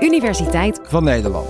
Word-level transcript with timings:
Universiteit 0.00 0.80
van 0.82 1.04
Nederland. 1.04 1.46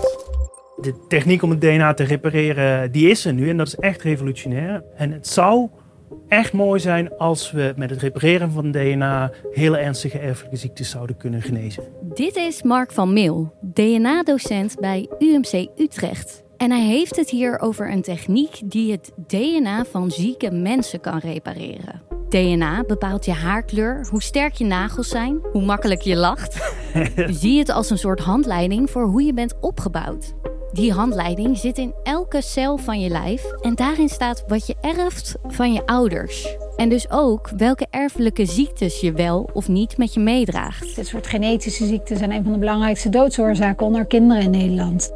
De 0.76 0.94
techniek 1.08 1.42
om 1.42 1.50
het 1.50 1.60
DNA 1.60 1.94
te 1.94 2.04
repareren, 2.04 2.92
die 2.92 3.10
is 3.10 3.24
er 3.24 3.32
nu 3.32 3.48
en 3.48 3.56
dat 3.56 3.66
is 3.66 3.74
echt 3.74 4.02
revolutionair. 4.02 4.84
En 4.96 5.12
het 5.12 5.26
zou 5.26 5.68
echt 6.28 6.52
mooi 6.52 6.80
zijn 6.80 7.16
als 7.16 7.50
we 7.50 7.72
met 7.76 7.90
het 7.90 8.00
repareren 8.00 8.50
van 8.50 8.70
DNA 8.70 9.30
hele 9.52 9.78
ernstige 9.78 10.18
erfelijke 10.18 10.56
ziektes 10.56 10.90
zouden 10.90 11.16
kunnen 11.16 11.42
genezen. 11.42 11.84
Dit 12.14 12.36
is 12.36 12.62
Mark 12.62 12.92
van 12.92 13.12
Meel, 13.12 13.54
DNA-docent 13.60 14.76
bij 14.80 15.08
UMC 15.18 15.66
Utrecht. 15.76 16.42
En 16.56 16.70
hij 16.70 16.84
heeft 16.86 17.16
het 17.16 17.30
hier 17.30 17.60
over 17.60 17.90
een 17.90 18.02
techniek 18.02 18.60
die 18.64 18.92
het 18.92 19.12
DNA 19.26 19.84
van 19.84 20.10
zieke 20.10 20.50
mensen 20.50 21.00
kan 21.00 21.18
repareren. 21.18 22.13
DNA 22.28 22.84
bepaalt 22.86 23.24
je 23.24 23.32
haarkleur, 23.32 24.06
hoe 24.10 24.22
sterk 24.22 24.54
je 24.54 24.64
nagels 24.64 25.08
zijn, 25.08 25.38
hoe 25.52 25.64
makkelijk 25.64 26.00
je 26.00 26.16
lacht. 26.16 26.74
Zie 27.40 27.58
het 27.58 27.68
als 27.68 27.90
een 27.90 27.98
soort 27.98 28.20
handleiding 28.20 28.90
voor 28.90 29.04
hoe 29.04 29.22
je 29.22 29.34
bent 29.34 29.54
opgebouwd. 29.60 30.34
Die 30.72 30.92
handleiding 30.92 31.58
zit 31.58 31.78
in 31.78 31.94
elke 32.02 32.42
cel 32.42 32.76
van 32.76 33.00
je 33.00 33.08
lijf 33.08 33.44
en 33.52 33.74
daarin 33.74 34.08
staat 34.08 34.44
wat 34.46 34.66
je 34.66 34.76
erft 34.80 35.34
van 35.46 35.72
je 35.72 35.86
ouders. 35.86 36.56
En 36.76 36.88
dus 36.88 37.10
ook 37.10 37.50
welke 37.56 37.86
erfelijke 37.90 38.46
ziektes 38.46 39.00
je 39.00 39.12
wel 39.12 39.50
of 39.52 39.68
niet 39.68 39.98
met 39.98 40.14
je 40.14 40.20
meedraagt. 40.20 40.96
Dit 40.96 41.06
soort 41.06 41.26
genetische 41.26 41.86
ziekten 41.86 42.16
zijn 42.16 42.32
een 42.32 42.42
van 42.42 42.52
de 42.52 42.58
belangrijkste 42.58 43.08
doodsoorzaken 43.08 43.86
onder 43.86 44.06
kinderen 44.06 44.42
in 44.42 44.50
Nederland. 44.50 45.12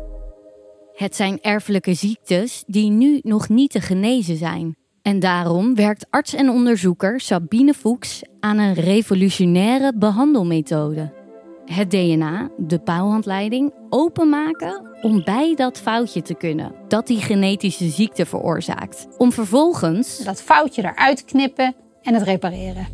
Het 0.92 1.16
zijn 1.16 1.38
erfelijke 1.40 1.94
ziektes 1.94 2.64
die 2.66 2.90
nu 2.90 3.20
nog 3.22 3.48
niet 3.48 3.70
te 3.70 3.80
genezen 3.80 4.36
zijn. 4.36 4.76
En 5.08 5.20
daarom 5.20 5.74
werkt 5.74 6.06
arts 6.10 6.34
en 6.34 6.50
onderzoeker 6.50 7.20
Sabine 7.20 7.74
Fuchs 7.74 8.22
aan 8.40 8.58
een 8.58 8.74
revolutionaire 8.74 9.92
behandelmethode. 9.96 11.12
Het 11.64 11.90
DNA, 11.90 12.50
de 12.56 12.78
paalhandleiding, 12.78 13.72
openmaken 13.88 14.86
om 15.02 15.24
bij 15.24 15.54
dat 15.54 15.78
foutje 15.78 16.22
te 16.22 16.34
kunnen 16.34 16.72
dat 16.88 17.06
die 17.06 17.20
genetische 17.20 17.88
ziekte 17.88 18.26
veroorzaakt. 18.26 19.06
Om 19.18 19.32
vervolgens 19.32 20.18
dat 20.18 20.42
foutje 20.42 20.82
eruit 20.82 21.24
knippen 21.24 21.74
en 22.02 22.14
het 22.14 22.22
repareren. 22.22 22.86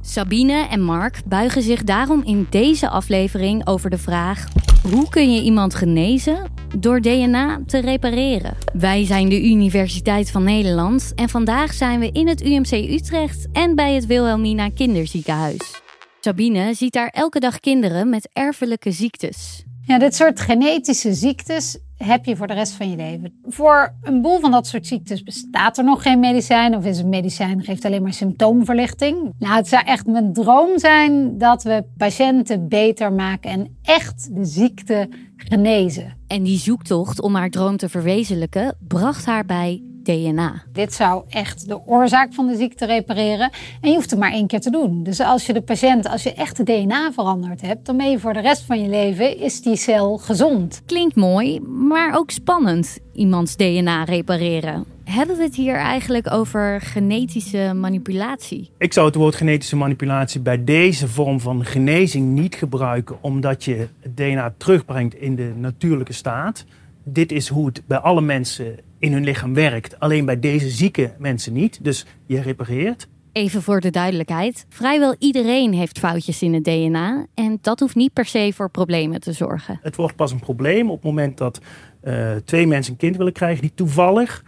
Sabine 0.00 0.66
en 0.70 0.80
Mark 0.80 1.22
buigen 1.26 1.62
zich 1.62 1.84
daarom 1.84 2.22
in 2.24 2.46
deze 2.50 2.88
aflevering 2.88 3.66
over 3.66 3.90
de 3.90 3.98
vraag: 3.98 4.46
hoe 4.90 5.08
kun 5.08 5.34
je 5.34 5.42
iemand 5.42 5.74
genezen 5.74 6.49
door 6.78 7.00
DNA 7.00 7.62
te 7.66 7.78
repareren? 7.78 8.56
Wij 8.72 9.04
zijn 9.04 9.28
de 9.28 9.44
Universiteit 9.44 10.30
van 10.30 10.42
Nederland 10.42 11.12
en 11.14 11.28
vandaag 11.28 11.72
zijn 11.72 12.00
we 12.00 12.10
in 12.12 12.28
het 12.28 12.42
UMC 12.42 12.72
Utrecht 12.72 13.48
en 13.52 13.74
bij 13.74 13.94
het 13.94 14.06
Wilhelmina 14.06 14.68
Kinderziekenhuis. 14.68 15.80
Sabine 16.20 16.74
ziet 16.74 16.92
daar 16.92 17.08
elke 17.08 17.40
dag 17.40 17.60
kinderen 17.60 18.08
met 18.08 18.28
erfelijke 18.32 18.90
ziektes. 18.90 19.64
Ja, 19.90 19.98
dit 19.98 20.14
soort 20.14 20.40
genetische 20.40 21.14
ziektes 21.14 21.78
heb 21.96 22.24
je 22.24 22.36
voor 22.36 22.46
de 22.46 22.54
rest 22.54 22.72
van 22.72 22.90
je 22.90 22.96
leven. 22.96 23.40
Voor 23.46 23.94
een 24.02 24.22
boel 24.22 24.40
van 24.40 24.50
dat 24.50 24.66
soort 24.66 24.86
ziektes 24.86 25.22
bestaat 25.22 25.78
er 25.78 25.84
nog 25.84 26.02
geen 26.02 26.20
medicijn. 26.20 26.76
Of 26.76 26.84
is 26.84 26.98
het 26.98 27.06
medicijn 27.06 27.62
geeft 27.62 27.84
alleen 27.84 28.02
maar 28.02 28.12
symptoomverlichting. 28.12 29.32
Nou, 29.38 29.54
het 29.54 29.68
zou 29.68 29.84
echt 29.84 30.06
mijn 30.06 30.32
droom 30.32 30.78
zijn 30.78 31.38
dat 31.38 31.62
we 31.62 31.84
patiënten 31.96 32.68
beter 32.68 33.12
maken 33.12 33.50
en 33.50 33.78
echt 33.82 34.34
de 34.34 34.44
ziekte 34.44 35.08
genezen. 35.36 36.16
En 36.26 36.42
die 36.42 36.58
zoektocht 36.58 37.20
om 37.20 37.34
haar 37.34 37.50
droom 37.50 37.76
te 37.76 37.88
verwezenlijken 37.88 38.76
bracht 38.88 39.24
haar 39.24 39.44
bij 39.44 39.82
DNA. 40.10 40.62
Dit 40.72 40.92
zou 40.92 41.24
echt 41.28 41.68
de 41.68 41.86
oorzaak 41.86 42.34
van 42.34 42.46
de 42.46 42.56
ziekte 42.56 42.86
repareren. 42.86 43.50
En 43.80 43.88
je 43.88 43.94
hoeft 43.94 44.10
het 44.10 44.18
maar 44.18 44.32
één 44.32 44.46
keer 44.46 44.60
te 44.60 44.70
doen. 44.70 45.02
Dus 45.02 45.20
als 45.20 45.46
je 45.46 45.52
de 45.52 45.62
patiënt, 45.62 46.08
als 46.08 46.22
je 46.22 46.34
echt 46.34 46.56
de 46.56 46.64
DNA 46.64 47.12
veranderd 47.12 47.60
hebt, 47.60 47.86
dan 47.86 47.96
ben 47.96 48.10
je 48.10 48.18
voor 48.18 48.32
de 48.32 48.40
rest 48.40 48.62
van 48.62 48.82
je 48.82 48.88
leven, 48.88 49.38
is 49.38 49.62
die 49.62 49.76
cel 49.76 50.18
gezond. 50.18 50.82
Klinkt 50.86 51.16
mooi, 51.16 51.60
maar 51.60 52.16
ook 52.16 52.30
spannend, 52.30 52.98
iemands 53.12 53.56
DNA 53.56 54.04
repareren. 54.04 54.84
Hebben 55.04 55.36
we 55.36 55.42
het 55.42 55.54
hier 55.54 55.74
eigenlijk 55.74 56.32
over 56.32 56.80
genetische 56.80 57.72
manipulatie? 57.74 58.70
Ik 58.78 58.92
zou 58.92 59.06
het 59.06 59.14
woord 59.14 59.34
genetische 59.34 59.76
manipulatie 59.76 60.40
bij 60.40 60.64
deze 60.64 61.08
vorm 61.08 61.40
van 61.40 61.64
genezing 61.64 62.26
niet 62.26 62.54
gebruiken, 62.54 63.16
omdat 63.20 63.64
je 63.64 63.88
het 64.00 64.16
DNA 64.16 64.54
terugbrengt 64.56 65.14
in 65.14 65.36
de 65.36 65.52
natuurlijke 65.56 66.12
staat. 66.12 66.64
Dit 67.12 67.32
is 67.32 67.48
hoe 67.48 67.66
het 67.66 67.82
bij 67.86 67.98
alle 67.98 68.20
mensen 68.20 68.78
in 68.98 69.12
hun 69.12 69.24
lichaam 69.24 69.54
werkt. 69.54 70.00
Alleen 70.00 70.24
bij 70.24 70.40
deze 70.40 70.68
zieke 70.68 71.14
mensen 71.18 71.52
niet. 71.52 71.84
Dus 71.84 72.06
je 72.26 72.40
repareert. 72.40 73.08
Even 73.32 73.62
voor 73.62 73.80
de 73.80 73.90
duidelijkheid: 73.90 74.66
vrijwel 74.68 75.14
iedereen 75.18 75.72
heeft 75.72 75.98
foutjes 75.98 76.42
in 76.42 76.54
het 76.54 76.64
DNA. 76.64 77.26
En 77.34 77.58
dat 77.60 77.80
hoeft 77.80 77.94
niet 77.94 78.12
per 78.12 78.24
se 78.24 78.52
voor 78.54 78.70
problemen 78.70 79.20
te 79.20 79.32
zorgen. 79.32 79.78
Het 79.82 79.96
wordt 79.96 80.16
pas 80.16 80.32
een 80.32 80.40
probleem 80.40 80.90
op 80.90 80.96
het 80.96 81.04
moment 81.04 81.38
dat 81.38 81.60
uh, 82.04 82.36
twee 82.44 82.66
mensen 82.66 82.92
een 82.92 82.98
kind 82.98 83.16
willen 83.16 83.32
krijgen 83.32 83.62
die 83.62 83.74
toevallig 83.74 84.44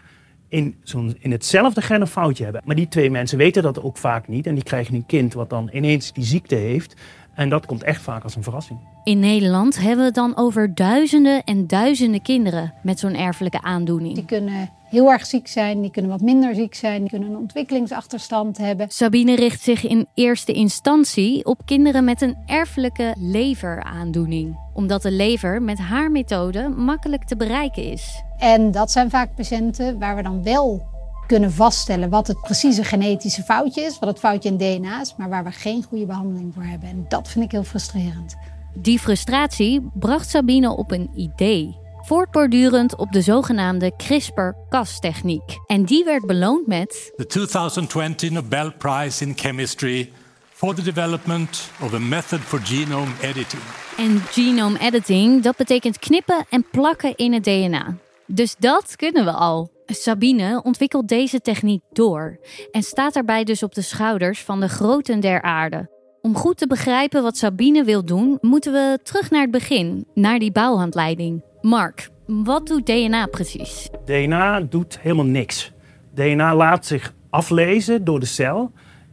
in, 0.48 0.76
zo'n, 0.82 1.16
in 1.18 1.30
hetzelfde 1.30 1.82
gen 1.82 2.00
een 2.00 2.06
foutje 2.06 2.44
hebben. 2.44 2.62
Maar 2.64 2.76
die 2.76 2.88
twee 2.88 3.10
mensen 3.10 3.38
weten 3.38 3.62
dat 3.62 3.82
ook 3.82 3.96
vaak 3.96 4.28
niet. 4.28 4.46
En 4.46 4.54
die 4.54 4.64
krijgen 4.64 4.94
een 4.94 5.06
kind 5.06 5.34
wat 5.34 5.50
dan 5.50 5.70
ineens 5.72 6.12
die 6.12 6.24
ziekte 6.24 6.54
heeft. 6.54 6.94
En 7.34 7.48
dat 7.48 7.66
komt 7.66 7.82
echt 7.82 8.02
vaak 8.02 8.22
als 8.22 8.36
een 8.36 8.42
verrassing. 8.42 8.78
In 9.04 9.18
Nederland 9.18 9.78
hebben 9.78 9.98
we 9.98 10.04
het 10.04 10.14
dan 10.14 10.36
over 10.36 10.74
duizenden 10.74 11.44
en 11.44 11.66
duizenden 11.66 12.22
kinderen 12.22 12.74
met 12.82 12.98
zo'n 12.98 13.14
erfelijke 13.14 13.62
aandoening. 13.62 14.14
Die 14.14 14.24
kunnen 14.24 14.70
heel 14.88 15.10
erg 15.10 15.26
ziek 15.26 15.48
zijn, 15.48 15.80
die 15.80 15.90
kunnen 15.90 16.10
wat 16.10 16.20
minder 16.20 16.54
ziek 16.54 16.74
zijn, 16.74 17.00
die 17.00 17.10
kunnen 17.10 17.28
een 17.28 17.36
ontwikkelingsachterstand 17.36 18.58
hebben. 18.58 18.86
Sabine 18.90 19.36
richt 19.36 19.60
zich 19.60 19.86
in 19.86 20.06
eerste 20.14 20.52
instantie 20.52 21.44
op 21.44 21.60
kinderen 21.64 22.04
met 22.04 22.22
een 22.22 22.36
erfelijke 22.46 23.14
leveraandoening, 23.18 24.58
omdat 24.74 25.02
de 25.02 25.10
lever 25.10 25.62
met 25.62 25.78
haar 25.78 26.10
methode 26.10 26.68
makkelijk 26.68 27.24
te 27.24 27.36
bereiken 27.36 27.84
is. 27.84 28.22
En 28.38 28.70
dat 28.70 28.90
zijn 28.90 29.10
vaak 29.10 29.34
patiënten 29.34 29.98
waar 29.98 30.16
we 30.16 30.22
dan 30.22 30.42
wel 30.42 30.91
kunnen 31.32 31.52
vaststellen 31.52 32.08
wat 32.08 32.26
het 32.26 32.40
precieze 32.40 32.84
genetische 32.84 33.42
foutje 33.42 33.80
is, 33.80 33.98
wat 33.98 34.08
het 34.08 34.18
foutje 34.18 34.48
in 34.48 34.56
DNA 34.56 35.00
is, 35.00 35.14
maar 35.16 35.28
waar 35.28 35.44
we 35.44 35.50
geen 35.50 35.82
goede 35.82 36.06
behandeling 36.06 36.54
voor 36.54 36.62
hebben. 36.62 36.88
En 36.88 37.04
dat 37.08 37.28
vind 37.28 37.44
ik 37.44 37.50
heel 37.50 37.64
frustrerend. 37.64 38.36
Die 38.74 38.98
frustratie 38.98 39.90
bracht 39.94 40.28
Sabine 40.28 40.76
op 40.76 40.90
een 40.90 41.10
idee. 41.14 41.76
Voortbordurend 42.00 42.96
op 42.96 43.12
de 43.12 43.20
zogenaamde 43.20 43.92
CRISPR-Cas-techniek. 43.96 45.58
En 45.66 45.84
die 45.84 46.04
werd 46.04 46.26
beloond 46.26 46.66
met. 46.66 47.12
The 47.16 47.26
2020 47.26 48.30
Nobel 48.30 48.72
Prize 48.72 49.24
in 49.24 49.32
Chemistry 49.36 50.12
for 50.52 50.74
the 50.74 50.82
development 50.82 51.70
of 51.82 51.94
a 51.94 51.98
method 51.98 52.40
for 52.40 52.60
genome 52.60 53.12
editing. 53.20 53.62
En 53.96 54.20
genome 54.20 54.78
editing, 54.78 55.42
dat 55.42 55.56
betekent 55.56 55.98
knippen 55.98 56.46
en 56.48 56.66
plakken 56.70 57.16
in 57.16 57.32
het 57.32 57.44
DNA. 57.44 57.96
Dus 58.26 58.54
dat 58.58 58.96
kunnen 58.96 59.24
we 59.24 59.32
al. 59.32 59.71
Sabine 59.86 60.62
ontwikkelt 60.62 61.08
deze 61.08 61.40
techniek 61.40 61.82
door 61.92 62.38
en 62.70 62.82
staat 62.82 63.14
daarbij 63.14 63.44
dus 63.44 63.62
op 63.62 63.74
de 63.74 63.82
schouders 63.82 64.42
van 64.42 64.60
de 64.60 64.68
groten 64.68 65.20
der 65.20 65.42
aarde. 65.42 65.90
Om 66.20 66.36
goed 66.36 66.58
te 66.58 66.66
begrijpen 66.66 67.22
wat 67.22 67.36
Sabine 67.36 67.84
wil 67.84 68.04
doen, 68.04 68.38
moeten 68.40 68.72
we 68.72 68.98
terug 69.02 69.30
naar 69.30 69.40
het 69.40 69.50
begin, 69.50 70.06
naar 70.14 70.38
die 70.38 70.52
bouwhandleiding. 70.52 71.44
Mark, 71.60 72.08
wat 72.26 72.66
doet 72.66 72.86
DNA 72.86 73.26
precies? 73.26 73.88
DNA 74.04 74.60
doet 74.60 74.98
helemaal 75.00 75.24
niks. 75.24 75.72
DNA 76.14 76.54
laat 76.54 76.86
zich 76.86 77.14
aflezen 77.30 78.04
door 78.04 78.20
de 78.20 78.26
cel. 78.26 78.72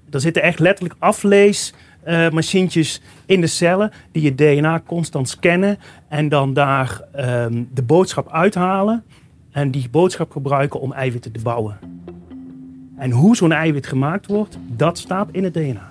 Er 0.09 0.21
zitten 0.21 0.41
echt 0.41 0.59
letterlijk 0.59 0.95
afleesmachientjes 0.99 3.01
in 3.25 3.41
de 3.41 3.47
cellen 3.47 3.91
die 4.11 4.23
je 4.23 4.35
DNA 4.35 4.81
constant 4.87 5.29
scannen 5.29 5.79
en 6.09 6.29
dan 6.29 6.53
daar 6.53 7.01
ehm, 7.13 7.63
de 7.73 7.83
boodschap 7.83 8.31
uithalen 8.31 9.03
en 9.51 9.71
die 9.71 9.89
boodschap 9.91 10.31
gebruiken 10.31 10.79
om 10.79 10.93
eiwitten 10.93 11.31
te 11.31 11.39
bouwen. 11.39 11.79
En 12.97 13.11
hoe 13.11 13.35
zo'n 13.35 13.51
eiwit 13.51 13.87
gemaakt 13.87 14.27
wordt, 14.27 14.57
dat 14.67 14.97
staat 14.97 15.29
in 15.31 15.43
het 15.43 15.53
DNA. 15.53 15.89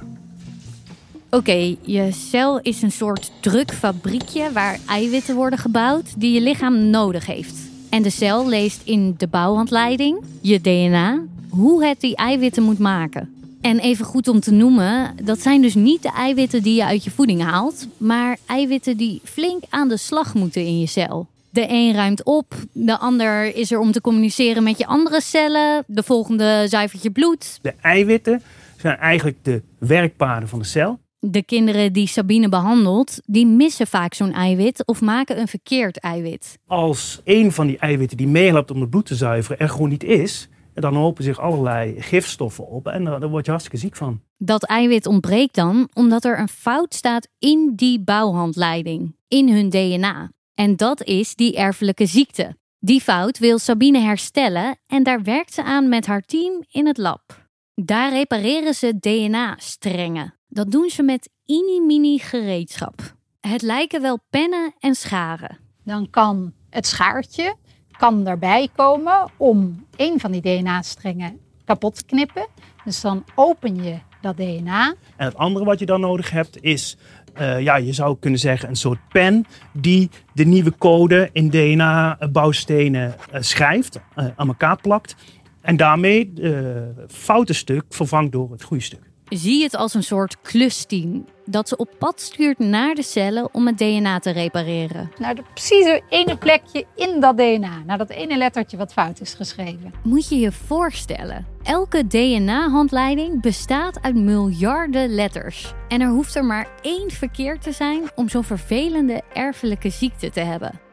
Oké, 1.30 1.76
je 1.82 2.12
cel 2.12 2.60
is 2.60 2.82
een 2.82 2.92
soort 2.92 3.32
drukfabriekje 3.40 4.52
waar 4.52 4.78
eiwitten 4.86 5.34
worden 5.34 5.58
gebouwd 5.58 6.20
die 6.20 6.32
je 6.32 6.40
lichaam 6.40 6.90
nodig 6.90 7.26
heeft. 7.26 7.56
En 7.90 8.02
de 8.02 8.10
cel 8.10 8.48
leest 8.48 8.80
in 8.84 9.14
de 9.16 9.28
bouwhandleiding, 9.28 10.22
je 10.40 10.60
DNA, 10.60 11.22
hoe 11.48 11.84
het 11.84 12.00
die 12.00 12.16
eiwitten 12.16 12.62
moet 12.62 12.78
maken. 12.78 13.32
En 13.60 13.78
even 13.78 14.04
goed 14.04 14.28
om 14.28 14.40
te 14.40 14.52
noemen, 14.52 15.14
dat 15.24 15.40
zijn 15.40 15.62
dus 15.62 15.74
niet 15.74 16.02
de 16.02 16.12
eiwitten 16.12 16.62
die 16.62 16.74
je 16.74 16.84
uit 16.84 17.04
je 17.04 17.10
voeding 17.10 17.42
haalt, 17.42 17.86
maar 17.96 18.38
eiwitten 18.46 18.96
die 18.96 19.20
flink 19.24 19.62
aan 19.68 19.88
de 19.88 19.96
slag 19.96 20.34
moeten 20.34 20.64
in 20.64 20.80
je 20.80 20.86
cel. 20.86 21.26
De 21.50 21.66
een 21.68 21.92
ruimt 21.92 22.24
op, 22.24 22.54
de 22.72 22.98
ander 22.98 23.56
is 23.56 23.70
er 23.70 23.78
om 23.78 23.92
te 23.92 24.00
communiceren 24.00 24.62
met 24.62 24.78
je 24.78 24.86
andere 24.86 25.20
cellen, 25.20 25.84
de 25.86 26.02
volgende 26.02 26.64
zuivert 26.68 27.02
je 27.02 27.10
bloed. 27.10 27.58
De 27.62 27.74
eiwitten 27.80 28.42
zijn 28.76 28.96
eigenlijk 28.96 29.36
de 29.42 29.62
werkpaden 29.78 30.48
van 30.48 30.58
de 30.58 30.64
cel. 30.64 30.98
De 31.20 31.42
kinderen 31.42 31.92
die 31.92 32.06
Sabine 32.06 32.48
behandelt, 32.48 33.20
die 33.24 33.46
missen 33.46 33.86
vaak 33.86 34.14
zo'n 34.14 34.32
eiwit 34.32 34.86
of 34.86 35.00
maken 35.00 35.40
een 35.40 35.48
verkeerd 35.48 35.98
eiwit. 35.98 36.58
Als 36.66 37.20
een 37.24 37.52
van 37.52 37.66
die 37.66 37.78
eiwitten 37.78 38.16
die 38.16 38.26
meehelpt 38.26 38.70
om 38.70 38.80
het 38.80 38.90
bloed 38.90 39.06
te 39.06 39.14
zuiveren 39.14 39.58
er 39.58 39.68
gewoon 39.68 39.88
niet 39.88 40.04
is, 40.04 40.48
dan 40.74 40.94
hopen 40.94 41.24
zich 41.24 41.38
allerlei 41.40 42.02
gifstoffen 42.02 42.68
op 42.68 42.86
en 42.86 43.04
daar 43.04 43.28
word 43.28 43.44
je 43.44 43.50
hartstikke 43.50 43.80
ziek 43.80 43.96
van. 43.96 44.20
Dat 44.36 44.64
eiwit 44.64 45.06
ontbreekt 45.06 45.54
dan 45.54 45.88
omdat 45.94 46.24
er 46.24 46.38
een 46.38 46.48
fout 46.48 46.94
staat 46.94 47.28
in 47.38 47.72
die 47.76 48.00
bouwhandleiding. 48.00 49.16
in 49.28 49.48
hun 49.48 49.70
DNA. 49.70 50.30
En 50.58 50.76
dat 50.76 51.02
is 51.02 51.34
die 51.34 51.56
erfelijke 51.56 52.06
ziekte. 52.06 52.56
Die 52.78 53.00
fout 53.00 53.38
wil 53.38 53.58
Sabine 53.58 53.98
herstellen 53.98 54.78
en 54.86 55.02
daar 55.02 55.22
werkt 55.22 55.54
ze 55.54 55.62
aan 55.62 55.88
met 55.88 56.06
haar 56.06 56.22
team 56.22 56.64
in 56.70 56.86
het 56.86 56.96
lab. 56.96 57.46
Daar 57.74 58.10
repareren 58.10 58.74
ze 58.74 58.98
DNA-strengen. 58.98 60.34
Dat 60.48 60.70
doen 60.70 60.88
ze 60.90 61.02
met 61.02 61.30
mini-mini 61.46 62.18
gereedschap. 62.18 63.14
Het 63.40 63.62
lijken 63.62 64.02
wel 64.02 64.18
pennen 64.30 64.74
en 64.78 64.94
scharen. 64.94 65.58
Dan 65.84 66.10
kan 66.10 66.52
het 66.70 66.86
schaartje 66.86 67.54
kan 67.98 68.26
erbij 68.26 68.68
komen 68.76 69.30
om 69.36 69.86
een 69.96 70.20
van 70.20 70.32
die 70.32 70.40
DNA-strengen 70.40 71.40
kapot 71.64 71.94
te 71.94 72.04
knippen. 72.04 72.46
Dus 72.84 73.00
dan 73.00 73.24
open 73.34 73.82
je 73.82 73.98
dat 74.20 74.36
DNA. 74.36 74.94
En 75.16 75.26
het 75.26 75.36
andere 75.36 75.64
wat 75.64 75.78
je 75.78 75.86
dan 75.86 76.00
nodig 76.00 76.30
hebt 76.30 76.62
is, 76.62 76.96
uh, 77.40 77.60
ja, 77.60 77.76
je 77.76 77.92
zou 77.92 78.16
kunnen 78.20 78.40
zeggen, 78.40 78.68
een 78.68 78.76
soort 78.76 78.98
pen 79.08 79.44
die 79.72 80.10
de 80.32 80.44
nieuwe 80.44 80.72
code 80.78 81.28
in 81.32 81.50
DNA-bouwstenen 81.50 83.14
uh, 83.34 83.40
schrijft, 83.40 84.00
uh, 84.16 84.24
aan 84.36 84.48
elkaar 84.48 84.80
plakt. 84.80 85.16
En 85.60 85.76
daarmee 85.76 86.32
het 86.34 87.12
foute 87.12 87.52
stuk 87.52 87.84
vervangt 87.88 88.32
door 88.32 88.50
het 88.50 88.62
goede 88.62 88.82
stuk. 88.82 89.10
Zie 89.28 89.62
het 89.62 89.76
als 89.76 89.94
een 89.94 90.02
soort 90.02 90.40
klusteam 90.40 91.24
dat 91.44 91.68
ze 91.68 91.76
op 91.76 91.90
pad 91.98 92.20
stuurt 92.20 92.58
naar 92.58 92.94
de 92.94 93.02
cellen 93.02 93.54
om 93.54 93.66
het 93.66 93.78
DNA 93.78 94.18
te 94.18 94.30
repareren. 94.30 95.10
Naar 95.18 95.34
de 95.34 95.42
precieze 95.52 96.02
ene 96.08 96.36
plekje 96.36 96.84
in 96.94 97.20
dat 97.20 97.36
DNA, 97.36 97.82
naar 97.86 97.98
dat 97.98 98.10
ene 98.10 98.36
lettertje 98.36 98.76
wat 98.76 98.92
fout 98.92 99.20
is 99.20 99.34
geschreven. 99.34 99.94
Moet 100.02 100.28
je 100.28 100.38
je 100.38 100.52
voorstellen, 100.52 101.46
elke 101.62 102.06
DNA-handleiding 102.06 103.40
bestaat 103.40 104.02
uit 104.02 104.14
miljarden 104.14 105.14
letters. 105.14 105.72
En 105.88 106.00
er 106.00 106.10
hoeft 106.10 106.34
er 106.34 106.44
maar 106.44 106.68
één 106.82 107.10
verkeerd 107.10 107.62
te 107.62 107.72
zijn 107.72 108.02
om 108.14 108.28
zo'n 108.28 108.44
vervelende 108.44 109.22
erfelijke 109.32 109.90
ziekte 109.90 110.30
te 110.30 110.40
hebben. 110.40 110.87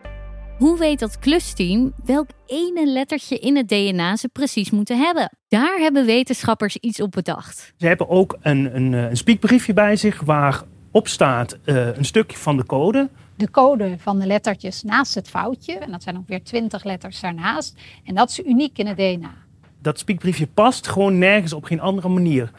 Hoe 0.58 0.78
weet 0.78 1.00
dat 1.00 1.20
klusteam 1.20 1.94
welk 2.06 2.30
ene 2.46 2.86
lettertje 2.88 3.40
in 3.40 3.56
het 3.56 3.68
DNA 3.68 4.16
ze 4.16 4.28
precies 4.28 4.72
moeten 4.72 4.98
hebben? 4.98 5.30
Daar 5.48 5.78
hebben 5.78 6.06
wetenschappers 6.06 6.78
iets 6.78 7.02
op 7.02 7.12
bedacht. 7.12 7.74
Ze 7.78 7.88
hebben 7.88 8.10
ook 8.10 8.38
een, 8.42 8.76
een, 8.76 8.94
een 8.94 9.18
spiekbriefje 9.18 9.74
bij 9.74 9.96
zich 9.96 10.22
waarop 10.22 11.08
staat 11.08 11.58
uh, 11.66 11.98
een 11.98 12.06
stukje 12.06 12.38
van 12.38 12.58
de 12.58 12.66
code. 12.66 13.10
De 13.36 13.52
code 13.52 13.96
van 14.00 14.20
de 14.20 14.26
lettertjes 14.26 14.84
naast 14.84 15.16
het 15.16 15.30
foutje. 15.30 15.74
En 15.74 15.92
dat 15.92 16.04
zijn 16.04 16.18
ongeveer 16.18 16.44
20 16.44 16.84
letters 16.84 17.20
daarnaast. 17.20 17.78
En 18.04 18.16
dat 18.16 18.30
is 18.30 18.40
uniek 18.40 18.78
in 18.78 18.88
het 18.88 18.98
DNA. 18.98 19.34
Dat 19.82 20.00
spiekbriefje 20.00 20.48
past 20.48 20.88
gewoon 20.88 21.18
nergens 21.18 21.54
op 21.54 21.64
geen 21.64 21.82
andere 21.82 22.10
manier 22.10 22.52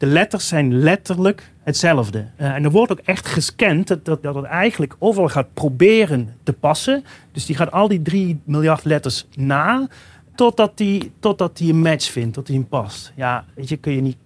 de 0.00 0.06
letters 0.06 0.48
zijn 0.48 0.78
letterlijk 0.78 1.52
hetzelfde. 1.62 2.18
Uh, 2.18 2.54
en 2.54 2.64
er 2.64 2.70
wordt 2.70 2.92
ook 2.92 2.98
echt 3.04 3.26
gescand 3.26 3.88
dat, 3.88 4.04
dat, 4.04 4.22
dat 4.22 4.34
het 4.34 4.44
eigenlijk 4.44 4.96
overal 4.98 5.28
gaat 5.28 5.54
proberen 5.54 6.36
te 6.42 6.52
passen. 6.52 7.04
Dus 7.32 7.46
die 7.46 7.56
gaat 7.56 7.72
al 7.72 7.88
die 7.88 8.02
3 8.02 8.40
miljard 8.44 8.84
letters 8.84 9.26
na, 9.36 9.88
totdat 10.34 10.76
die, 10.76 11.12
totdat 11.18 11.56
die 11.56 11.72
een 11.72 11.80
match 11.80 12.10
vindt, 12.10 12.34
tot 12.34 12.46
die 12.46 12.56
hem 12.56 12.68
past. 12.68 13.12
Ja, 13.16 13.44
weet 13.54 13.68
je, 13.68 13.76
kun 13.76 13.92
je 13.92 14.00
niet. 14.00 14.16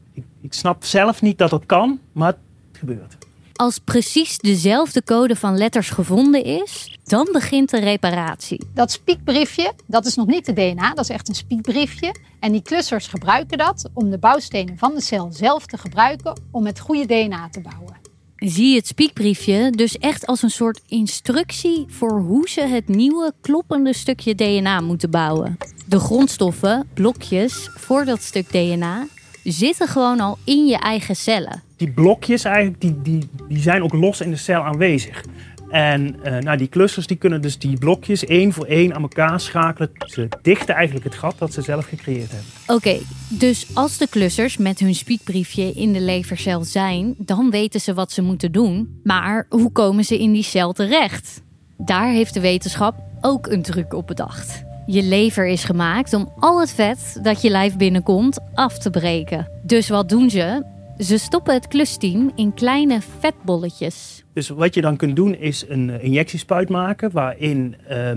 Ik 0.40 0.52
snap 0.52 0.84
zelf 0.84 1.22
niet 1.22 1.38
dat 1.38 1.50
dat 1.50 1.66
kan, 1.66 2.00
maar 2.12 2.28
het 2.28 2.38
gebeurt. 2.72 3.16
Als 3.64 3.78
precies 3.78 4.38
dezelfde 4.38 5.02
code 5.02 5.36
van 5.36 5.56
letters 5.56 5.90
gevonden 5.90 6.44
is, 6.44 6.98
dan 7.04 7.28
begint 7.32 7.70
de 7.70 7.80
reparatie. 7.80 8.66
Dat 8.74 8.92
spiekbriefje, 8.92 9.72
dat 9.86 10.06
is 10.06 10.14
nog 10.14 10.26
niet 10.26 10.46
de 10.46 10.52
DNA, 10.52 10.94
dat 10.94 11.04
is 11.04 11.08
echt 11.08 11.28
een 11.28 11.34
spiekbriefje. 11.34 12.14
En 12.40 12.52
die 12.52 12.62
klussers 12.62 13.06
gebruiken 13.06 13.58
dat 13.58 13.90
om 13.94 14.10
de 14.10 14.18
bouwstenen 14.18 14.78
van 14.78 14.94
de 14.94 15.00
cel 15.00 15.32
zelf 15.32 15.66
te 15.66 15.78
gebruiken 15.78 16.40
om 16.50 16.66
het 16.66 16.80
goede 16.80 17.06
DNA 17.06 17.48
te 17.48 17.60
bouwen. 17.60 17.96
Zie 18.36 18.76
het 18.76 18.86
spiekbriefje 18.86 19.70
dus 19.70 19.98
echt 19.98 20.26
als 20.26 20.42
een 20.42 20.50
soort 20.50 20.80
instructie 20.88 21.84
voor 21.88 22.20
hoe 22.20 22.48
ze 22.48 22.60
het 22.60 22.88
nieuwe 22.88 23.32
kloppende 23.40 23.94
stukje 23.94 24.34
DNA 24.34 24.80
moeten 24.80 25.10
bouwen. 25.10 25.58
De 25.86 25.98
grondstoffen, 25.98 26.88
blokjes 26.94 27.70
voor 27.74 28.04
dat 28.04 28.22
stuk 28.22 28.48
DNA, 28.50 29.06
zitten 29.52 29.88
gewoon 29.88 30.20
al 30.20 30.38
in 30.44 30.66
je 30.66 30.76
eigen 30.76 31.16
cellen. 31.16 31.62
Die 31.76 31.90
blokjes 31.90 32.44
eigenlijk, 32.44 32.80
die, 32.80 33.02
die, 33.02 33.28
die 33.48 33.62
zijn 33.62 33.82
ook 33.82 33.92
los 33.92 34.20
in 34.20 34.30
de 34.30 34.36
cel 34.36 34.62
aanwezig. 34.62 35.24
En 35.68 36.16
uh, 36.24 36.38
nou, 36.38 36.56
die 36.56 36.68
clusters 36.68 37.06
die 37.06 37.16
kunnen 37.16 37.40
dus 37.40 37.58
die 37.58 37.78
blokjes 37.78 38.24
één 38.24 38.52
voor 38.52 38.64
één 38.64 38.94
aan 38.94 39.02
elkaar 39.02 39.40
schakelen. 39.40 39.90
Ze 40.06 40.28
dichten 40.42 40.74
eigenlijk 40.74 41.04
het 41.04 41.14
gat 41.14 41.38
dat 41.38 41.52
ze 41.52 41.62
zelf 41.62 41.86
gecreëerd 41.86 42.30
hebben. 42.30 42.50
Oké, 42.66 42.98
dus 43.28 43.66
als 43.72 43.98
de 43.98 44.08
clusters 44.08 44.56
met 44.56 44.78
hun 44.78 44.94
spiekbriefje 44.94 45.72
in 45.72 45.92
de 45.92 46.00
levercel 46.00 46.64
zijn, 46.64 47.14
dan 47.18 47.50
weten 47.50 47.80
ze 47.80 47.94
wat 47.94 48.12
ze 48.12 48.22
moeten 48.22 48.52
doen. 48.52 49.00
Maar 49.04 49.46
hoe 49.48 49.72
komen 49.72 50.04
ze 50.04 50.18
in 50.18 50.32
die 50.32 50.42
cel 50.42 50.72
terecht? 50.72 51.42
Daar 51.76 52.10
heeft 52.10 52.34
de 52.34 52.40
wetenschap 52.40 52.94
ook 53.20 53.46
een 53.46 53.62
truc 53.62 53.94
op 53.94 54.06
bedacht. 54.06 54.63
Je 54.86 55.02
lever 55.02 55.46
is 55.46 55.64
gemaakt 55.64 56.12
om 56.12 56.32
al 56.38 56.60
het 56.60 56.72
vet 56.72 57.18
dat 57.22 57.42
je 57.42 57.50
lijf 57.50 57.76
binnenkomt 57.76 58.40
af 58.54 58.78
te 58.78 58.90
breken. 58.90 59.48
Dus 59.62 59.88
wat 59.88 60.08
doen 60.08 60.30
ze? 60.30 60.64
Ze 60.98 61.18
stoppen 61.18 61.54
het 61.54 61.68
klusteam 61.68 62.32
in 62.34 62.54
kleine 62.54 63.00
vetbolletjes. 63.20 64.24
Dus 64.32 64.48
wat 64.48 64.74
je 64.74 64.80
dan 64.80 64.96
kunt 64.96 65.16
doen 65.16 65.34
is 65.34 65.64
een 65.68 65.90
eh, 65.90 66.04
injectiespuit 66.04 66.68
maken 66.68 67.10
waarin 67.10 67.76
uh, 67.90 68.10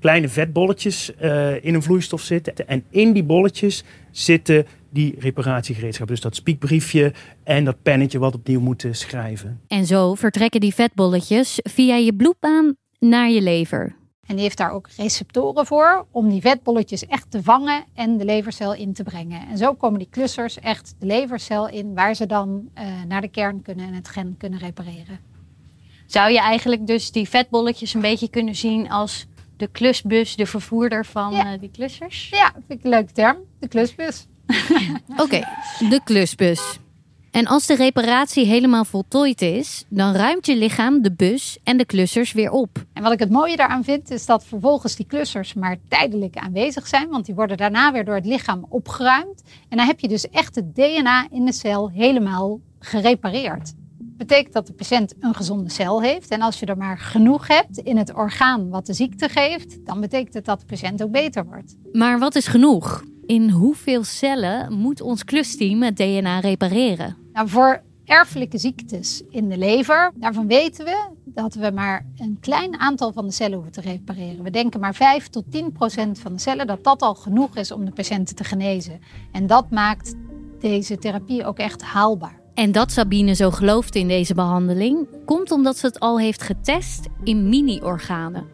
kleine 0.00 0.28
vetbolletjes 0.28 1.12
uh, 1.22 1.64
in 1.64 1.74
een 1.74 1.82
vloeistof 1.82 2.20
zitten. 2.20 2.68
En 2.68 2.84
in 2.90 3.12
die 3.12 3.24
bolletjes 3.24 3.84
zitten 4.10 4.66
die 4.90 5.14
reparatiegereedschappen. 5.18 6.14
Dus 6.14 6.24
dat 6.24 6.36
spiekbriefje 6.36 7.12
en 7.44 7.64
dat 7.64 7.82
pennetje 7.82 8.18
wat 8.18 8.34
opnieuw 8.34 8.60
moet 8.60 8.86
schrijven. 8.90 9.60
En 9.66 9.86
zo 9.86 10.14
vertrekken 10.14 10.60
die 10.60 10.74
vetbolletjes 10.74 11.58
via 11.62 11.96
je 11.96 12.14
bloedbaan 12.14 12.76
naar 12.98 13.30
je 13.30 13.42
lever. 13.42 13.98
En 14.30 14.36
die 14.36 14.44
heeft 14.44 14.56
daar 14.56 14.72
ook 14.72 14.88
receptoren 14.96 15.66
voor 15.66 16.06
om 16.10 16.28
die 16.28 16.40
vetbolletjes 16.40 17.06
echt 17.06 17.30
te 17.30 17.42
vangen 17.42 17.84
en 17.94 18.16
de 18.16 18.24
levercel 18.24 18.74
in 18.74 18.92
te 18.92 19.02
brengen. 19.02 19.48
En 19.48 19.58
zo 19.58 19.74
komen 19.74 19.98
die 19.98 20.08
clusters 20.10 20.58
echt 20.58 20.94
de 20.98 21.06
levercel 21.06 21.68
in, 21.68 21.94
waar 21.94 22.14
ze 22.14 22.26
dan 22.26 22.68
uh, 22.78 22.84
naar 23.08 23.20
de 23.20 23.28
kern 23.28 23.62
kunnen 23.62 23.86
en 23.86 23.94
het 23.94 24.08
gen 24.08 24.34
kunnen 24.38 24.58
repareren. 24.58 25.20
Zou 26.06 26.32
je 26.32 26.38
eigenlijk 26.38 26.86
dus 26.86 27.12
die 27.12 27.28
vetbolletjes 27.28 27.94
een 27.94 28.00
beetje 28.00 28.28
kunnen 28.28 28.54
zien 28.54 28.90
als 28.90 29.26
de 29.56 29.66
klusbus, 29.66 30.36
de 30.36 30.46
vervoerder 30.46 31.06
van 31.06 31.32
ja. 31.32 31.52
uh, 31.52 31.60
die 31.60 31.70
clusters? 31.70 32.28
Ja, 32.28 32.52
vind 32.52 32.78
ik 32.78 32.84
een 32.84 32.90
leuke 32.90 33.12
term. 33.12 33.36
De 33.58 33.68
klusbus. 33.68 34.26
Oké, 35.08 35.22
okay, 35.22 35.44
de 35.78 36.00
klusbus. 36.04 36.78
En 37.30 37.46
als 37.46 37.66
de 37.66 37.74
reparatie 37.74 38.46
helemaal 38.46 38.84
voltooid 38.84 39.42
is, 39.42 39.84
dan 39.88 40.14
ruimt 40.14 40.46
je 40.46 40.56
lichaam 40.56 41.02
de 41.02 41.12
bus 41.12 41.58
en 41.64 41.76
de 41.76 41.84
klussers 41.84 42.32
weer 42.32 42.50
op. 42.50 42.84
En 42.92 43.02
wat 43.02 43.12
ik 43.12 43.18
het 43.18 43.30
mooie 43.30 43.56
daaraan 43.56 43.84
vind, 43.84 44.10
is 44.10 44.26
dat 44.26 44.44
vervolgens 44.44 44.96
die 44.96 45.06
klussers 45.06 45.54
maar 45.54 45.76
tijdelijk 45.88 46.36
aanwezig 46.36 46.86
zijn, 46.86 47.08
want 47.08 47.26
die 47.26 47.34
worden 47.34 47.56
daarna 47.56 47.92
weer 47.92 48.04
door 48.04 48.14
het 48.14 48.26
lichaam 48.26 48.66
opgeruimd. 48.68 49.42
En 49.68 49.76
dan 49.76 49.86
heb 49.86 50.00
je 50.00 50.08
dus 50.08 50.28
echt 50.28 50.54
het 50.54 50.74
DNA 50.74 51.26
in 51.30 51.44
de 51.44 51.52
cel 51.52 51.90
helemaal 51.90 52.60
gerepareerd. 52.78 53.74
Dat 53.98 54.16
betekent 54.16 54.52
dat 54.52 54.66
de 54.66 54.72
patiënt 54.72 55.14
een 55.20 55.34
gezonde 55.34 55.70
cel 55.70 56.02
heeft. 56.02 56.28
En 56.30 56.40
als 56.40 56.60
je 56.60 56.66
er 56.66 56.76
maar 56.76 56.98
genoeg 56.98 57.46
hebt 57.46 57.78
in 57.78 57.96
het 57.96 58.14
orgaan 58.14 58.68
wat 58.68 58.86
de 58.86 58.92
ziekte 58.92 59.28
geeft, 59.28 59.86
dan 59.86 60.00
betekent 60.00 60.34
het 60.34 60.44
dat 60.44 60.60
de 60.60 60.66
patiënt 60.66 61.02
ook 61.02 61.10
beter 61.10 61.44
wordt. 61.44 61.76
Maar 61.92 62.18
wat 62.18 62.34
is 62.34 62.46
genoeg? 62.46 63.04
In 63.26 63.50
hoeveel 63.50 64.04
cellen 64.04 64.72
moet 64.72 65.00
ons 65.00 65.24
klusteam 65.24 65.82
het 65.82 65.96
DNA 65.96 66.38
repareren? 66.38 67.19
Nou, 67.32 67.48
voor 67.48 67.82
erfelijke 68.04 68.58
ziektes 68.58 69.22
in 69.30 69.48
de 69.48 69.58
lever, 69.58 70.12
daarvan 70.14 70.46
weten 70.46 70.84
we 70.84 71.08
dat 71.24 71.54
we 71.54 71.70
maar 71.74 72.06
een 72.16 72.38
klein 72.40 72.78
aantal 72.78 73.12
van 73.12 73.26
de 73.26 73.32
cellen 73.32 73.54
hoeven 73.54 73.72
te 73.72 73.80
repareren. 73.80 74.42
We 74.42 74.50
denken 74.50 74.80
maar 74.80 74.94
5 74.94 75.28
tot 75.28 75.44
10 75.50 75.72
procent 75.72 76.18
van 76.18 76.32
de 76.32 76.40
cellen 76.40 76.66
dat 76.66 76.84
dat 76.84 77.02
al 77.02 77.14
genoeg 77.14 77.56
is 77.56 77.72
om 77.72 77.84
de 77.84 77.92
patiënten 77.92 78.36
te 78.36 78.44
genezen. 78.44 79.00
En 79.32 79.46
dat 79.46 79.70
maakt 79.70 80.14
deze 80.60 80.98
therapie 80.98 81.44
ook 81.44 81.58
echt 81.58 81.82
haalbaar. 81.82 82.40
En 82.54 82.72
dat 82.72 82.92
Sabine 82.92 83.34
zo 83.34 83.50
gelooft 83.50 83.94
in 83.94 84.08
deze 84.08 84.34
behandeling, 84.34 85.08
komt 85.24 85.50
omdat 85.50 85.76
ze 85.76 85.86
het 85.86 86.00
al 86.00 86.18
heeft 86.18 86.42
getest 86.42 87.06
in 87.24 87.48
mini-organen. 87.48 88.46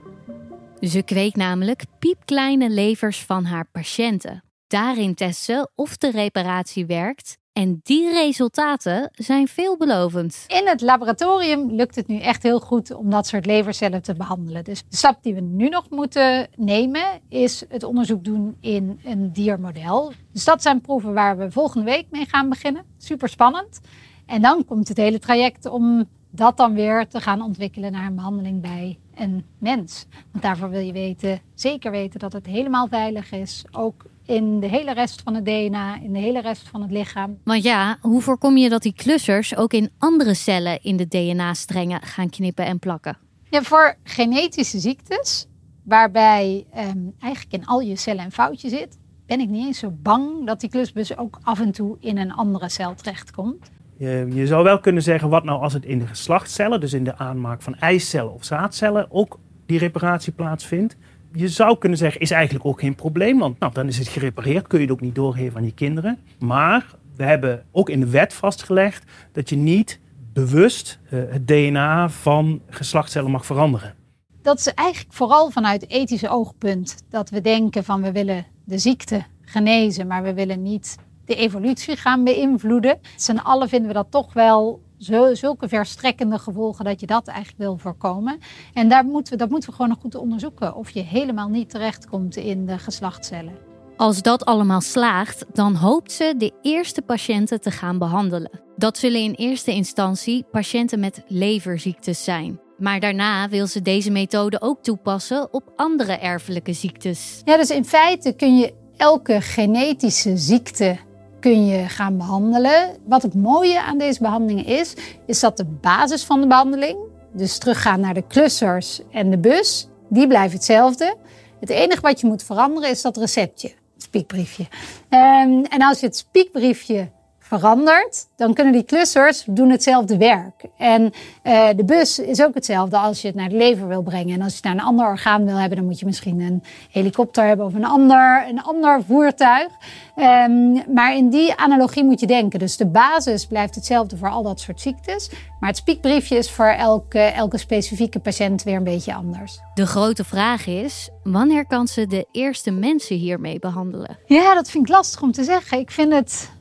Ze 0.80 1.02
kweekt 1.02 1.36
namelijk 1.36 1.84
piepkleine 1.98 2.70
levers 2.70 3.24
van 3.24 3.44
haar 3.44 3.68
patiënten. 3.72 4.44
Daarin 4.66 5.14
testen 5.14 5.70
of 5.74 5.96
de 5.96 6.10
reparatie 6.10 6.86
werkt 6.86 7.38
en 7.56 7.80
die 7.82 8.10
resultaten 8.10 9.10
zijn 9.14 9.48
veelbelovend. 9.48 10.44
In 10.46 10.68
het 10.68 10.80
laboratorium 10.80 11.70
lukt 11.70 11.94
het 11.94 12.06
nu 12.06 12.18
echt 12.18 12.42
heel 12.42 12.60
goed 12.60 12.94
om 12.94 13.10
dat 13.10 13.26
soort 13.26 13.46
levercellen 13.46 14.02
te 14.02 14.14
behandelen. 14.14 14.64
Dus 14.64 14.82
de 14.88 14.96
stap 14.96 15.22
die 15.22 15.34
we 15.34 15.40
nu 15.40 15.68
nog 15.68 15.90
moeten 15.90 16.48
nemen 16.56 17.04
is 17.28 17.64
het 17.68 17.82
onderzoek 17.82 18.24
doen 18.24 18.56
in 18.60 19.00
een 19.04 19.32
diermodel. 19.32 20.12
Dus 20.32 20.44
dat 20.44 20.62
zijn 20.62 20.80
proeven 20.80 21.12
waar 21.12 21.38
we 21.38 21.50
volgende 21.50 21.84
week 21.84 22.06
mee 22.10 22.26
gaan 22.26 22.48
beginnen. 22.48 22.84
Super 22.98 23.28
spannend. 23.28 23.80
En 24.26 24.42
dan 24.42 24.64
komt 24.64 24.88
het 24.88 24.96
hele 24.96 25.18
traject 25.18 25.66
om 25.66 26.08
dat 26.30 26.56
dan 26.56 26.74
weer 26.74 27.08
te 27.08 27.20
gaan 27.20 27.42
ontwikkelen 27.42 27.92
naar 27.92 28.06
een 28.06 28.14
behandeling 28.14 28.60
bij 28.60 28.98
een 29.16 29.44
mens. 29.58 30.06
Want 30.30 30.44
daarvoor 30.44 30.70
wil 30.70 30.80
je 30.80 30.92
weten, 30.92 31.40
zeker 31.54 31.90
weten 31.90 32.20
dat 32.20 32.32
het 32.32 32.46
helemaal 32.46 32.88
veilig 32.88 33.32
is. 33.32 33.64
Ook 33.72 34.04
in 34.24 34.60
de 34.60 34.66
hele 34.66 34.92
rest 34.92 35.22
van 35.22 35.34
het 35.34 35.44
DNA, 35.44 36.00
in 36.00 36.12
de 36.12 36.18
hele 36.18 36.40
rest 36.40 36.68
van 36.68 36.82
het 36.82 36.90
lichaam. 36.90 37.38
Want 37.44 37.62
ja, 37.62 37.98
hoe 38.00 38.22
voorkom 38.22 38.56
je 38.56 38.68
dat 38.68 38.82
die 38.82 38.94
klussers 38.94 39.56
ook 39.56 39.72
in 39.72 39.90
andere 39.98 40.34
cellen 40.34 40.82
in 40.82 40.96
de 40.96 41.08
DNA-strengen 41.08 42.02
gaan 42.02 42.30
knippen 42.30 42.64
en 42.64 42.78
plakken? 42.78 43.18
Ja, 43.50 43.62
voor 43.62 43.96
genetische 44.02 44.78
ziektes, 44.78 45.46
waarbij 45.82 46.66
ehm, 46.72 46.98
eigenlijk 47.18 47.52
in 47.52 47.66
al 47.66 47.80
je 47.80 47.96
cellen 47.96 48.24
een 48.24 48.32
foutje 48.32 48.68
zit, 48.68 48.98
ben 49.26 49.40
ik 49.40 49.48
niet 49.48 49.66
eens 49.66 49.78
zo 49.78 49.90
bang 50.02 50.46
dat 50.46 50.60
die 50.60 50.70
klusbus 50.70 51.16
ook 51.16 51.38
af 51.42 51.60
en 51.60 51.72
toe 51.72 51.96
in 52.00 52.18
een 52.18 52.32
andere 52.32 52.68
cel 52.68 52.94
terechtkomt. 52.94 53.70
Je, 53.98 54.46
zou 54.46 54.64
wel 54.64 54.80
kunnen 54.80 55.02
zeggen, 55.02 55.28
wat 55.28 55.44
nou 55.44 55.60
als 55.60 55.72
het 55.72 55.84
in 55.84 55.98
de 55.98 56.06
geslachtscellen, 56.06 56.80
dus 56.80 56.92
in 56.92 57.04
de 57.04 57.16
aanmaak 57.16 57.62
van 57.62 57.74
eicellen 57.74 58.34
of 58.34 58.44
zaadcellen, 58.44 59.06
ook 59.10 59.38
die 59.66 59.78
reparatie 59.78 60.32
plaatsvindt. 60.32 60.96
Je 61.32 61.48
zou 61.48 61.78
kunnen 61.78 61.98
zeggen, 61.98 62.20
is 62.20 62.30
eigenlijk 62.30 62.66
ook 62.66 62.80
geen 62.80 62.94
probleem, 62.94 63.38
want 63.38 63.58
nou, 63.58 63.72
dan 63.72 63.86
is 63.86 63.98
het 63.98 64.08
gerepareerd, 64.08 64.66
kun 64.66 64.78
je 64.78 64.84
het 64.84 64.94
ook 64.94 65.00
niet 65.00 65.14
doorgeven 65.14 65.56
aan 65.56 65.64
je 65.64 65.74
kinderen. 65.74 66.18
Maar 66.38 66.86
we 67.16 67.24
hebben 67.24 67.64
ook 67.72 67.90
in 67.90 68.00
de 68.00 68.10
wet 68.10 68.34
vastgelegd 68.34 69.04
dat 69.32 69.48
je 69.48 69.56
niet 69.56 70.00
bewust 70.32 70.98
uh, 71.10 71.22
het 71.30 71.46
DNA 71.46 72.08
van 72.08 72.60
geslachtscellen 72.68 73.30
mag 73.30 73.46
veranderen. 73.46 73.94
Dat 74.42 74.58
is 74.58 74.74
eigenlijk 74.74 75.14
vooral 75.14 75.50
vanuit 75.50 75.88
ethische 75.88 76.28
oogpunt 76.28 77.02
dat 77.10 77.30
we 77.30 77.40
denken 77.40 77.84
van 77.84 78.02
we 78.02 78.12
willen 78.12 78.46
de 78.64 78.78
ziekte 78.78 79.24
genezen, 79.40 80.06
maar 80.06 80.22
we 80.22 80.34
willen 80.34 80.62
niet 80.62 80.96
de 81.26 81.34
evolutie 81.34 81.96
gaan 81.96 82.24
beïnvloeden. 82.24 82.98
Z'n 83.16 83.36
allen 83.36 83.68
vinden 83.68 83.88
we 83.88 83.94
dat 83.94 84.10
toch 84.10 84.32
wel 84.32 84.84
zulke 85.32 85.68
verstrekkende 85.68 86.38
gevolgen 86.38 86.84
dat 86.84 87.00
je 87.00 87.06
dat 87.06 87.26
eigenlijk 87.26 87.58
wil 87.58 87.78
voorkomen. 87.78 88.38
En 88.74 88.88
daar 88.88 89.04
moeten 89.04 89.32
we, 89.32 89.38
dat 89.38 89.50
moeten 89.50 89.68
we 89.68 89.74
gewoon 89.74 89.90
nog 89.90 90.00
goed 90.00 90.14
onderzoeken 90.14 90.74
of 90.74 90.90
je 90.90 91.02
helemaal 91.02 91.48
niet 91.48 91.70
terechtkomt 91.70 92.36
in 92.36 92.66
de 92.66 92.78
geslachtscellen. 92.78 93.58
Als 93.96 94.22
dat 94.22 94.44
allemaal 94.44 94.80
slaagt, 94.80 95.44
dan 95.52 95.74
hoopt 95.74 96.12
ze 96.12 96.34
de 96.36 96.52
eerste 96.62 97.02
patiënten 97.02 97.60
te 97.60 97.70
gaan 97.70 97.98
behandelen. 97.98 98.60
Dat 98.76 98.98
zullen 98.98 99.20
in 99.20 99.32
eerste 99.32 99.72
instantie 99.72 100.44
patiënten 100.50 101.00
met 101.00 101.22
leverziektes 101.26 102.24
zijn. 102.24 102.60
Maar 102.78 103.00
daarna 103.00 103.48
wil 103.48 103.66
ze 103.66 103.82
deze 103.82 104.10
methode 104.10 104.60
ook 104.60 104.82
toepassen 104.82 105.52
op 105.52 105.72
andere 105.76 106.12
erfelijke 106.12 106.72
ziektes. 106.72 107.40
Ja, 107.44 107.56
dus 107.56 107.70
in 107.70 107.84
feite 107.84 108.32
kun 108.32 108.56
je 108.56 108.74
elke 108.96 109.40
genetische 109.40 110.36
ziekte 110.36 110.96
kun 111.40 111.66
je 111.66 111.88
gaan 111.88 112.16
behandelen. 112.16 112.96
Wat 113.04 113.22
het 113.22 113.34
mooie 113.34 113.82
aan 113.82 113.98
deze 113.98 114.22
behandelingen 114.22 114.64
is, 114.64 114.94
is 115.26 115.40
dat 115.40 115.56
de 115.56 115.64
basis 115.64 116.24
van 116.24 116.40
de 116.40 116.46
behandeling, 116.46 116.98
dus 117.32 117.58
teruggaan 117.58 118.00
naar 118.00 118.14
de 118.14 118.26
klussers 118.26 119.00
en 119.10 119.30
de 119.30 119.38
bus, 119.38 119.88
die 120.08 120.26
blijven 120.26 120.56
hetzelfde. 120.56 121.16
Het 121.60 121.70
enige 121.70 122.00
wat 122.00 122.20
je 122.20 122.26
moet 122.26 122.42
veranderen 122.42 122.90
is 122.90 123.02
dat 123.02 123.16
receptje, 123.16 123.68
het 123.68 124.02
spiekbriefje. 124.02 124.66
Ehm, 125.08 125.64
en 125.64 125.82
als 125.82 126.00
je 126.00 126.06
het 126.06 126.16
spiekbriefje 126.16 127.10
verandert, 127.46 128.26
dan 128.36 128.54
kunnen 128.54 128.72
die 128.72 128.84
clusters 128.84 129.44
doen 129.46 129.70
hetzelfde 129.70 130.16
werk. 130.16 130.64
En 130.76 131.02
uh, 131.02 131.68
de 131.76 131.84
bus 131.84 132.18
is 132.18 132.42
ook 132.42 132.54
hetzelfde 132.54 132.96
als 132.96 133.20
je 133.20 133.26
het 133.26 133.36
naar 133.36 133.48
de 133.48 133.56
lever 133.56 133.88
wil 133.88 134.02
brengen. 134.02 134.34
En 134.34 134.42
als 134.42 134.50
je 134.50 134.56
het 134.56 134.64
naar 134.64 134.74
een 134.74 134.88
ander 134.88 135.06
orgaan 135.06 135.44
wil 135.44 135.56
hebben, 135.56 135.78
dan 135.78 135.86
moet 135.86 135.98
je 135.98 136.06
misschien 136.06 136.40
een 136.40 136.62
helikopter 136.90 137.44
hebben 137.44 137.66
of 137.66 137.74
een 137.74 137.84
ander, 137.84 138.46
een 138.48 138.62
ander 138.62 139.02
voertuig. 139.06 139.68
Um, 140.16 140.82
maar 140.94 141.16
in 141.16 141.30
die 141.30 141.56
analogie 141.56 142.04
moet 142.04 142.20
je 142.20 142.26
denken. 142.26 142.58
Dus 142.58 142.76
de 142.76 142.86
basis 142.86 143.46
blijft 143.46 143.74
hetzelfde 143.74 144.16
voor 144.16 144.30
al 144.30 144.42
dat 144.42 144.60
soort 144.60 144.80
ziektes. 144.80 145.30
Maar 145.60 145.68
het 145.68 145.78
spiekbriefje 145.78 146.36
is 146.36 146.50
voor 146.50 146.66
elke, 146.66 147.18
elke 147.18 147.58
specifieke 147.58 148.18
patiënt 148.18 148.62
weer 148.62 148.76
een 148.76 148.84
beetje 148.84 149.14
anders. 149.14 149.60
De 149.74 149.86
grote 149.86 150.24
vraag 150.24 150.66
is, 150.66 151.10
wanneer 151.22 151.66
kan 151.66 151.86
ze 151.88 152.06
de 152.06 152.26
eerste 152.32 152.70
mensen 152.70 153.16
hiermee 153.16 153.58
behandelen? 153.58 154.18
Ja, 154.26 154.54
dat 154.54 154.70
vind 154.70 154.88
ik 154.88 154.94
lastig 154.94 155.22
om 155.22 155.32
te 155.32 155.44
zeggen. 155.44 155.78
Ik 155.78 155.90
vind 155.90 156.12
het 156.12 156.54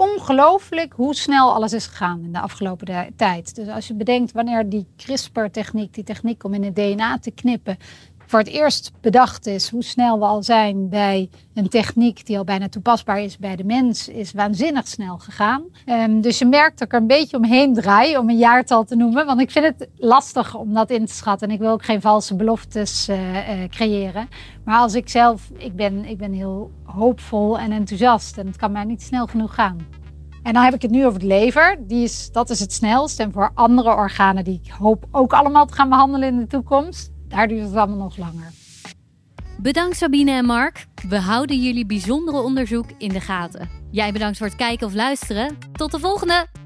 ongelooflijk 0.00 0.92
hoe 0.92 1.14
snel 1.14 1.54
alles 1.54 1.72
is 1.72 1.86
gegaan 1.86 2.22
in 2.22 2.32
de 2.32 2.40
afgelopen 2.40 3.14
tijd. 3.16 3.54
Dus 3.54 3.68
als 3.68 3.86
je 3.86 3.94
bedenkt 3.94 4.32
wanneer 4.32 4.68
die 4.68 4.86
CRISPR-techniek, 4.96 5.94
die 5.94 6.04
techniek 6.04 6.44
om 6.44 6.54
in 6.54 6.64
het 6.64 6.74
DNA 6.74 7.18
te 7.18 7.30
knippen, 7.30 7.76
voor 8.30 8.38
het 8.38 8.48
eerst 8.48 8.92
bedacht 9.00 9.46
is, 9.46 9.68
hoe 9.68 9.84
snel 9.84 10.18
we 10.18 10.24
al 10.24 10.42
zijn 10.42 10.88
bij 10.88 11.28
een 11.54 11.68
techniek 11.68 12.26
die 12.26 12.38
al 12.38 12.44
bijna 12.44 12.68
toepasbaar 12.68 13.20
is 13.20 13.38
bij 13.38 13.56
de 13.56 13.64
mens, 13.64 14.08
is 14.08 14.32
waanzinnig 14.32 14.88
snel 14.88 15.18
gegaan. 15.18 15.62
Um, 15.86 16.20
dus 16.20 16.38
je 16.38 16.46
merkt 16.46 16.78
dat 16.78 16.86
ik 16.86 16.94
er 16.94 17.00
een 17.00 17.06
beetje 17.06 17.36
omheen 17.36 17.74
draai 17.74 18.18
om 18.18 18.28
een 18.28 18.38
jaartal 18.38 18.84
te 18.84 18.96
noemen, 18.96 19.26
want 19.26 19.40
ik 19.40 19.50
vind 19.50 19.64
het 19.64 19.88
lastig 19.96 20.54
om 20.54 20.74
dat 20.74 20.90
in 20.90 21.06
te 21.06 21.12
schatten 21.12 21.48
en 21.48 21.54
ik 21.54 21.60
wil 21.60 21.70
ook 21.70 21.84
geen 21.84 22.00
valse 22.00 22.36
beloftes 22.36 23.08
uh, 23.08 23.34
uh, 23.34 23.68
creëren. 23.68 24.28
Maar 24.64 24.78
als 24.78 24.94
ik 24.94 25.08
zelf, 25.08 25.50
ik 25.56 25.76
ben, 25.76 26.04
ik 26.04 26.18
ben 26.18 26.32
heel 26.32 26.70
hoopvol 26.84 27.58
en 27.58 27.72
enthousiast 27.72 28.38
en 28.38 28.46
het 28.46 28.56
kan 28.56 28.72
mij 28.72 28.84
niet 28.84 29.02
snel 29.02 29.26
genoeg 29.26 29.54
gaan. 29.54 29.78
En 30.42 30.52
dan 30.52 30.62
heb 30.64 30.74
ik 30.74 30.82
het 30.82 30.90
nu 30.90 31.06
over 31.06 31.20
de 31.20 31.26
lever. 31.26 31.78
Die 31.80 32.02
is, 32.02 32.30
dat 32.32 32.50
is 32.50 32.60
het 32.60 32.72
snelst. 32.72 33.20
En 33.20 33.32
voor 33.32 33.50
andere 33.54 33.94
organen 33.94 34.44
die 34.44 34.60
ik 34.64 34.72
hoop 34.72 35.04
ook 35.10 35.32
allemaal 35.32 35.66
te 35.66 35.74
gaan 35.74 35.88
behandelen 35.88 36.28
in 36.28 36.38
de 36.38 36.46
toekomst, 36.46 37.12
daar 37.30 37.48
duurt 37.48 37.66
het 37.66 37.74
allemaal 37.74 37.96
nog 37.96 38.16
langer. 38.16 38.50
Bedankt 39.58 39.96
Sabine 39.96 40.30
en 40.30 40.44
Mark. 40.44 40.86
We 41.08 41.18
houden 41.18 41.62
jullie 41.62 41.86
bijzondere 41.86 42.40
onderzoek 42.40 42.86
in 42.98 43.08
de 43.08 43.20
gaten. 43.20 43.68
Jij 43.90 44.12
bedankt 44.12 44.38
voor 44.38 44.46
het 44.46 44.56
kijken 44.56 44.86
of 44.86 44.94
luisteren. 44.94 45.58
Tot 45.72 45.90
de 45.90 45.98
volgende! 45.98 46.59